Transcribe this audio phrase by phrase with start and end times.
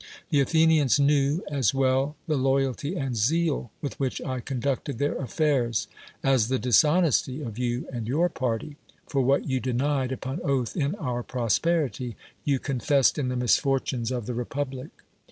[0.31, 5.13] The Athenians knew as well the loy alty and zeal with which I conducted their
[5.17, 5.87] af fairs,
[6.23, 10.95] as the dishonesty of you and your party; for what you denied upon oath in
[10.95, 14.89] our prosperity, you confessed in the misfortunes of the repub lic.